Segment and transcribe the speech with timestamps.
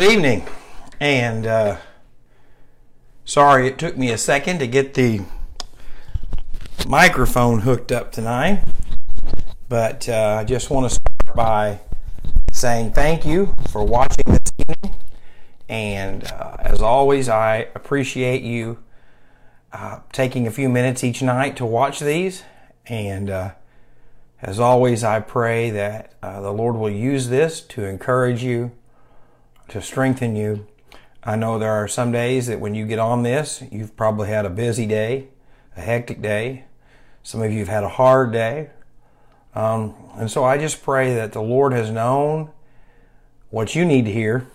[0.00, 0.46] Good evening.
[0.98, 1.76] And uh,
[3.26, 5.20] sorry it took me a second to get the
[6.88, 8.64] microphone hooked up tonight.
[9.68, 11.80] But uh, I just want to start by
[12.50, 14.94] saying thank you for watching this evening.
[15.68, 18.78] And uh, as always, I appreciate you
[19.70, 22.42] uh, taking a few minutes each night to watch these.
[22.86, 23.50] And uh,
[24.40, 28.72] as always, I pray that uh, the Lord will use this to encourage you,
[29.70, 30.66] to strengthen you.
[31.22, 34.44] I know there are some days that when you get on this, you've probably had
[34.44, 35.28] a busy day,
[35.76, 36.64] a hectic day.
[37.22, 38.70] Some of you have had a hard day.
[39.54, 42.50] Um, and so I just pray that the Lord has known
[43.50, 44.46] what you need to hear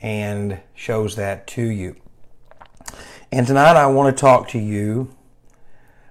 [0.00, 1.96] and shows that to you.
[3.32, 5.14] And tonight I want to talk to you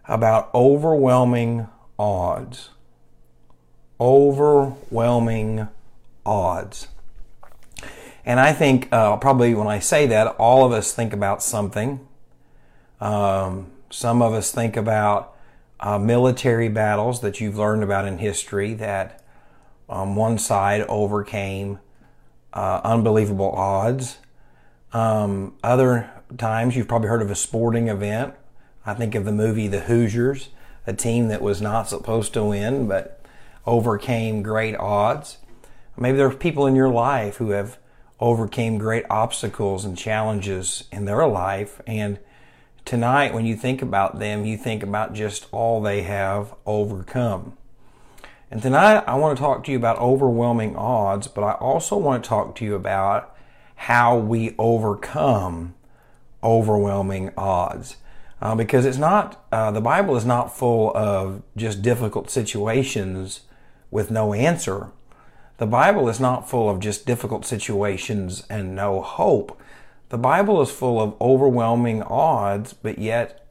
[0.08, 1.68] about overwhelming
[2.00, 2.70] odds.
[4.00, 5.68] Overwhelming
[6.26, 6.88] odds.
[8.28, 12.06] And I think uh, probably when I say that, all of us think about something.
[13.00, 15.34] Um, some of us think about
[15.80, 19.24] uh, military battles that you've learned about in history that
[19.88, 21.80] um, one side overcame
[22.52, 24.18] uh, unbelievable odds.
[24.92, 28.34] Um, other times you've probably heard of a sporting event.
[28.86, 30.50] I think of the movie The Hoosiers,
[30.86, 33.22] a team that was not supposed to win but
[33.66, 35.38] overcame great odds.
[35.96, 37.78] Maybe there are people in your life who have
[38.20, 42.18] overcame great obstacles and challenges in their life and
[42.84, 47.56] tonight when you think about them you think about just all they have overcome.
[48.50, 52.24] And tonight I want to talk to you about overwhelming odds, but I also want
[52.24, 53.36] to talk to you about
[53.76, 55.76] how we overcome
[56.42, 57.98] overwhelming odds.
[58.42, 63.42] Uh, because it's not, uh, the Bible is not full of just difficult situations
[63.92, 64.92] with no answer.
[65.58, 69.60] The Bible is not full of just difficult situations and no hope.
[70.10, 73.48] The Bible is full of overwhelming odds, but yet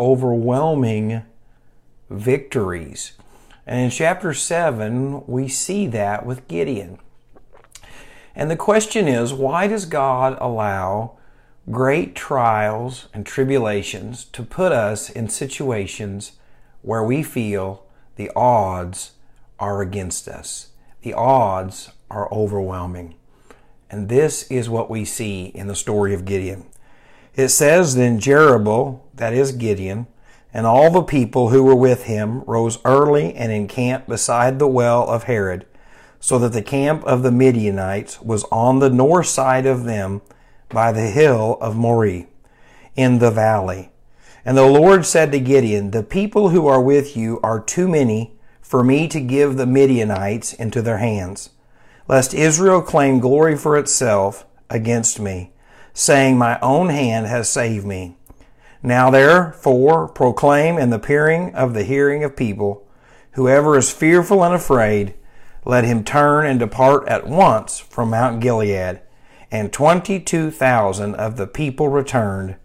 [0.00, 1.22] overwhelming
[2.08, 3.12] victories.
[3.66, 6.98] And in chapter 7, we see that with Gideon.
[8.34, 11.18] And the question is why does God allow
[11.70, 16.32] great trials and tribulations to put us in situations
[16.80, 17.84] where we feel
[18.16, 19.12] the odds
[19.58, 20.70] are against us?
[21.06, 23.14] The odds are overwhelming.
[23.88, 26.66] And this is what we see in the story of Gideon.
[27.36, 30.08] It says, Then Jerubbaal, that is Gideon,
[30.52, 35.08] and all the people who were with him rose early and encamped beside the well
[35.08, 35.64] of Harod,
[36.18, 40.22] so that the camp of the Midianites was on the north side of them
[40.70, 42.26] by the hill of Moreh,
[42.96, 43.92] in the valley.
[44.44, 48.35] And the Lord said to Gideon, The people who are with you are too many
[48.66, 51.50] for me to give the Midianites into their hands,
[52.08, 55.52] lest Israel claim glory for itself against me,
[55.94, 58.16] saying, My own hand has saved me.
[58.82, 62.84] Now therefore proclaim in the peering of the hearing of people,
[63.32, 65.14] whoever is fearful and afraid,
[65.64, 69.00] let him turn and depart at once from Mount Gilead.
[69.48, 72.56] And twenty two thousand of the people returned,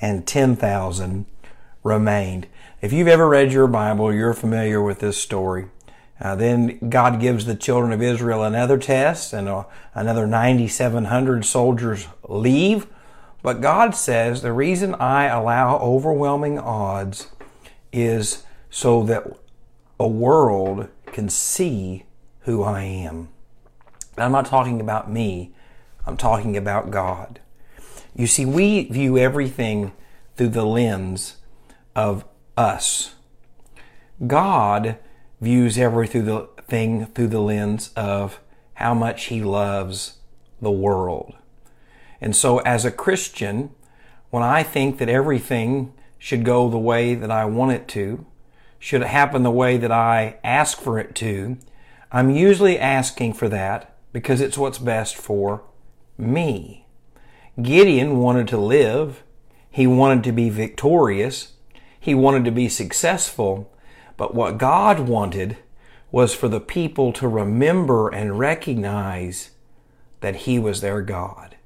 [0.00, 1.26] and ten thousand
[1.86, 2.46] remained.
[2.80, 5.66] If you've ever read your Bible, you're familiar with this story.
[6.20, 9.64] Uh, then God gives the children of Israel another test, and uh,
[9.94, 12.86] another 9,700 soldiers leave
[13.46, 17.28] but God says the reason I allow overwhelming odds
[17.92, 19.22] is so that
[20.00, 22.06] a world can see
[22.40, 23.28] who I am.
[24.18, 25.54] I'm not talking about me,
[26.04, 27.38] I'm talking about God.
[28.16, 29.92] You see, we view everything
[30.34, 31.36] through the lens
[31.96, 32.24] of
[32.56, 33.14] us.
[34.24, 34.98] God
[35.40, 38.38] views everything through the lens of
[38.74, 40.18] how much He loves
[40.60, 41.34] the world.
[42.20, 43.70] And so, as a Christian,
[44.30, 48.24] when I think that everything should go the way that I want it to,
[48.78, 51.56] should it happen the way that I ask for it to,
[52.12, 55.62] I'm usually asking for that because it's what's best for
[56.16, 56.86] me.
[57.60, 59.22] Gideon wanted to live.
[59.70, 61.52] He wanted to be victorious.
[61.98, 63.70] He wanted to be successful.
[64.16, 65.58] But what God wanted
[66.10, 69.50] was for the people to remember and recognize
[70.20, 71.56] that He was their God.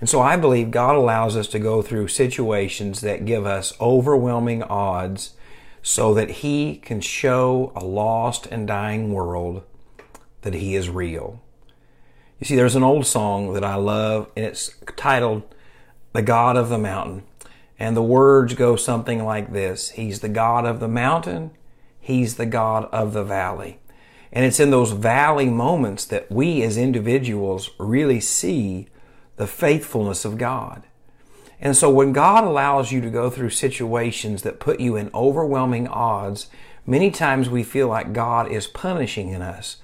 [0.00, 4.62] And so I believe God allows us to go through situations that give us overwhelming
[4.62, 5.34] odds
[5.82, 9.62] so that He can show a lost and dying world
[10.42, 11.40] that He is real.
[12.40, 15.42] You see, there's an old song that I love, and it's titled
[16.12, 17.22] The God of the Mountain.
[17.78, 21.50] And the words go something like this He's the God of the mountain,
[22.00, 23.78] He's the God of the valley.
[24.32, 28.88] And it's in those valley moments that we as individuals really see
[29.36, 30.82] the faithfulness of God.
[31.60, 35.86] And so when God allows you to go through situations that put you in overwhelming
[35.86, 36.48] odds,
[36.84, 39.76] many times we feel like God is punishing in us.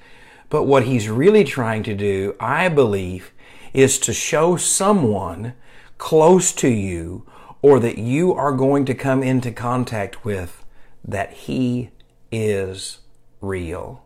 [0.48, 3.32] But what He's really trying to do, I believe,
[3.72, 5.54] is to show someone
[5.96, 7.24] close to you
[7.62, 10.64] or that you are going to come into contact with
[11.04, 11.90] that He
[12.30, 12.98] is
[13.40, 14.04] real.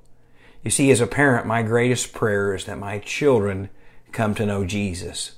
[0.62, 3.68] You see, as a parent, my greatest prayer is that my children
[4.12, 5.32] come to know Jesus.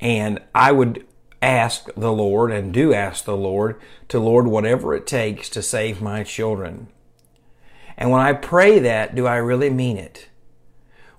[0.00, 1.04] And I would
[1.42, 6.00] ask the Lord and do ask the Lord to Lord whatever it takes to save
[6.00, 6.88] my children.
[7.96, 10.28] And when I pray that, do I really mean it?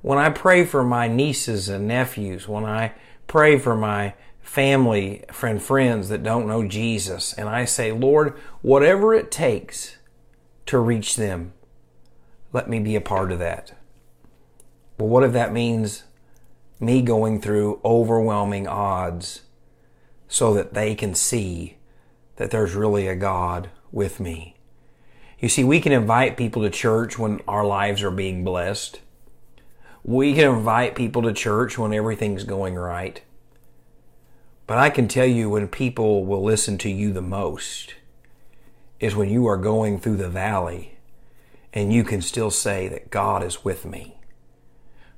[0.01, 2.93] When I pray for my nieces and nephews, when I
[3.27, 4.13] pray for my
[4.49, 9.97] family friend, friends that don't know Jesus, and I say, Lord, whatever it takes
[10.65, 11.53] to reach them,
[12.51, 13.73] let me be a part of that.
[14.97, 16.03] Well, what if that means
[16.79, 19.41] me going through overwhelming odds
[20.27, 21.77] so that they can see
[22.37, 24.55] that there's really a God with me.
[25.39, 28.99] You see, we can invite people to church when our lives are being blessed.
[30.03, 33.21] We can invite people to church when everything's going right.
[34.69, 37.95] But I can tell you when people will listen to you the most
[38.99, 40.99] is when you are going through the valley
[41.73, 44.19] and you can still say that God is with me.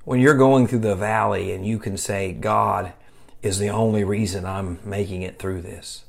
[0.04, 2.94] When you're going through the valley and you can say, God
[3.42, 6.06] is the only reason I'm making it through this.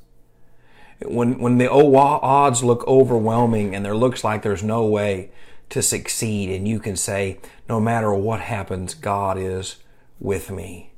[1.01, 5.31] When, when the odds look overwhelming and there looks like there's no way
[5.71, 9.75] to succeed and you can say, no matter what happens, God is
[10.17, 10.92] with me.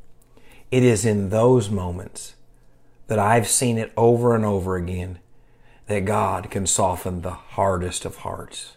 [0.72, 2.36] It is in those moments
[3.08, 5.20] that I've seen it over and over again
[5.88, 8.76] that God can soften the hardest of hearts.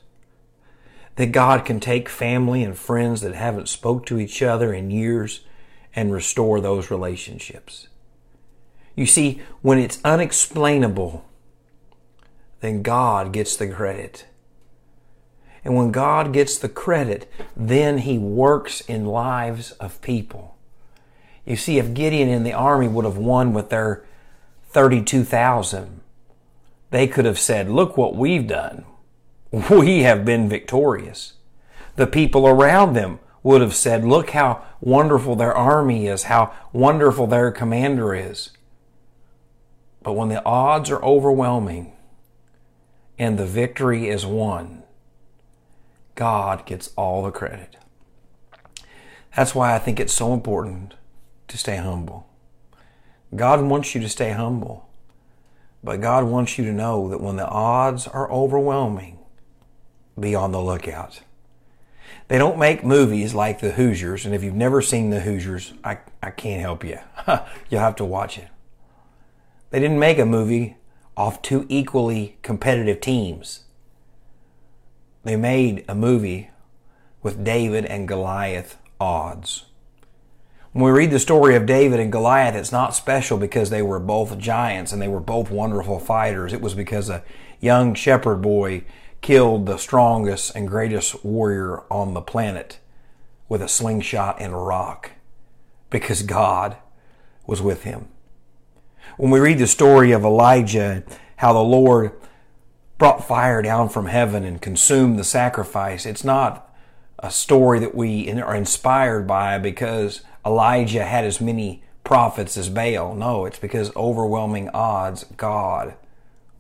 [1.17, 5.41] That God can take family and friends that haven't spoke to each other in years
[5.97, 7.89] and restore those relationships.
[8.95, 11.25] You see, when it's unexplainable,
[12.61, 14.27] then God gets the credit.
[15.65, 20.58] And when God gets the credit, then He works in lives of people.
[21.49, 24.05] You see, if Gideon and the army would have won with their
[24.69, 26.03] 32,000,
[26.91, 28.85] they could have said, Look what we've done.
[29.71, 31.33] We have been victorious.
[31.97, 37.27] The people around them would have said, Look how wonderful their army is, how wonderful
[37.27, 38.51] their commander is.
[40.03, 41.95] But when the odds are overwhelming
[43.19, 44.83] and the victory is won,
[46.15, 47.77] God gets all the credit.
[49.35, 50.93] That's why I think it's so important
[51.49, 52.27] to stay humble.
[53.35, 54.89] God wants you to stay humble,
[55.83, 59.19] but God wants you to know that when the odds are overwhelming,
[60.19, 61.21] be on the lookout.
[62.29, 65.99] They don't make movies like The Hoosiers, and if you've never seen The Hoosiers, I,
[66.23, 66.99] I can't help you.
[67.71, 68.49] You'll have to watch it.
[69.71, 70.77] They didn't make a movie
[71.17, 73.65] off two equally competitive teams.
[75.25, 76.51] They made a movie
[77.23, 79.65] with David and Goliath odds.
[80.73, 83.99] When we read the story of David and Goliath, it's not special because they were
[83.99, 86.53] both giants and they were both wonderful fighters.
[86.53, 87.25] It was because a
[87.59, 88.85] young shepherd boy
[89.23, 92.79] killed the strongest and greatest warrior on the planet
[93.49, 95.13] with a slingshot and a rock
[95.89, 96.77] because God
[97.47, 98.09] was with him.
[99.17, 101.03] When we read the story of Elijah,
[101.37, 102.13] how the Lord
[102.99, 106.68] brought fire down from heaven and consumed the sacrifice, it's not
[107.19, 113.15] a story that we are inspired by because Elijah had as many prophets as Baal.
[113.15, 115.95] No, it's because overwhelming odds, God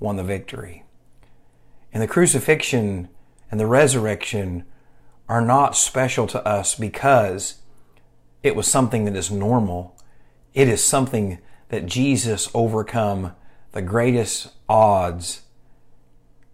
[0.00, 0.84] won the victory.
[1.92, 3.08] And the crucifixion
[3.50, 4.64] and the resurrection
[5.28, 7.56] are not special to us because
[8.42, 9.96] it was something that is normal.
[10.54, 11.38] It is something
[11.68, 13.34] that Jesus overcome
[13.72, 15.42] the greatest odds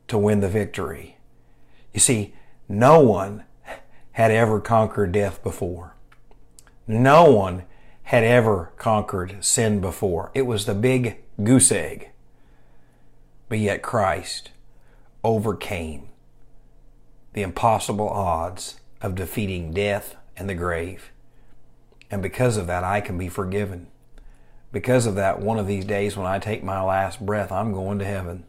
[0.08, 1.18] to win the victory.
[1.92, 2.34] You see,
[2.68, 3.44] no one
[4.14, 5.94] had ever conquered death before.
[6.86, 7.64] No one
[8.04, 10.30] had ever conquered sin before.
[10.34, 12.10] It was the big goose egg.
[13.48, 14.50] But yet Christ
[15.24, 16.08] overcame
[17.32, 21.10] the impossible odds of defeating death and the grave.
[22.08, 23.88] And because of that, I can be forgiven.
[24.70, 27.98] Because of that, one of these days when I take my last breath, I'm going
[27.98, 28.44] to heaven.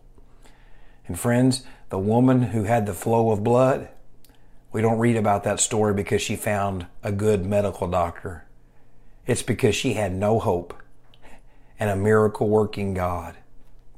[1.08, 3.90] And friends, the woman who had the flow of blood,
[4.76, 8.44] we don't read about that story because she found a good medical doctor.
[9.26, 10.74] It's because she had no hope
[11.80, 13.38] and a miracle working God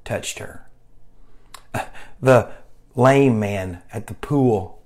[0.06, 0.68] touched her.
[2.22, 2.52] The
[2.94, 4.80] lame man at the pool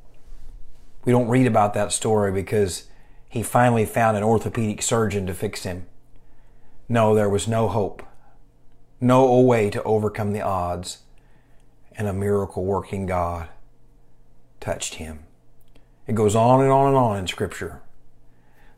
[1.04, 2.86] We don't read about that story because
[3.28, 5.88] he finally found an orthopedic surgeon to fix him.
[6.88, 8.02] No, there was no hope,
[9.02, 11.00] no way to overcome the odds,
[11.98, 13.50] and a miracle working God
[14.62, 15.26] touched him.
[16.12, 17.80] It goes on and on and on in Scripture.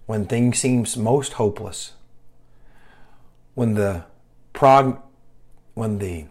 [0.06, 1.94] When things seem most hopeless,
[3.56, 4.04] when the
[4.54, 5.02] prog,
[5.74, 6.26] when the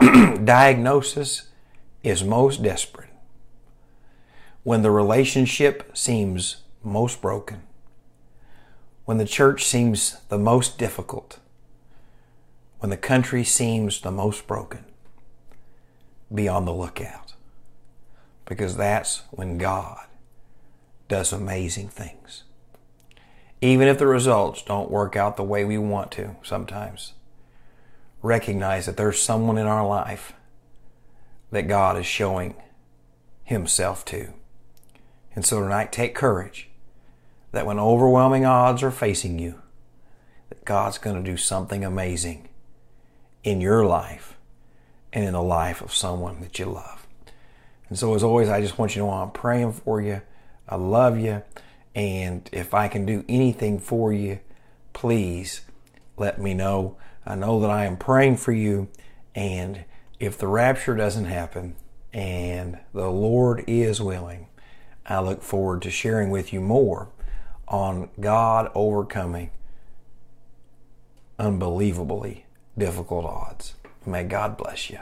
[0.44, 1.50] diagnosis
[2.02, 3.10] is most desperate,
[4.64, 7.62] when the relationship seems most broken,
[9.04, 11.38] when the church seems the most difficult,
[12.80, 14.84] when the country seems the most broken,
[16.34, 17.34] be on the lookout.
[18.50, 20.08] Because that's when God
[21.06, 22.42] does amazing things.
[23.60, 27.12] Even if the results don't work out the way we want to sometimes,
[28.22, 30.32] recognize that there's someone in our life
[31.52, 32.56] that God is showing
[33.44, 34.32] Himself to.
[35.36, 36.70] And so tonight, take courage
[37.52, 39.62] that when overwhelming odds are facing you,
[40.48, 42.48] that God's going to do something amazing
[43.44, 44.36] in your life
[45.12, 46.99] and in the life of someone that you love.
[47.90, 50.22] And so, as always, I just want you to know I'm praying for you.
[50.68, 51.42] I love you.
[51.94, 54.38] And if I can do anything for you,
[54.92, 55.62] please
[56.16, 56.96] let me know.
[57.26, 58.88] I know that I am praying for you.
[59.34, 59.84] And
[60.20, 61.74] if the rapture doesn't happen
[62.12, 64.46] and the Lord is willing,
[65.04, 67.08] I look forward to sharing with you more
[67.66, 69.50] on God overcoming
[71.38, 72.46] unbelievably
[72.78, 73.74] difficult odds.
[74.06, 75.00] May God bless you.